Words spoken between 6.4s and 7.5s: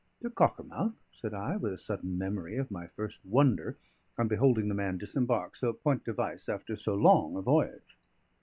after so long a